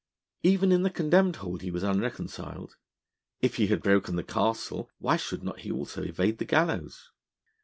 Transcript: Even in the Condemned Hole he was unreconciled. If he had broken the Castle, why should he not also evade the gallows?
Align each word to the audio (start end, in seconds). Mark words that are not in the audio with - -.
Even 0.41 0.71
in 0.71 0.81
the 0.81 0.89
Condemned 0.89 1.35
Hole 1.35 1.57
he 1.59 1.69
was 1.69 1.83
unreconciled. 1.83 2.75
If 3.39 3.57
he 3.57 3.67
had 3.67 3.83
broken 3.83 4.15
the 4.15 4.23
Castle, 4.23 4.89
why 4.97 5.15
should 5.15 5.41
he 5.41 5.45
not 5.45 5.71
also 5.77 6.01
evade 6.01 6.39
the 6.39 6.45
gallows? 6.45 7.11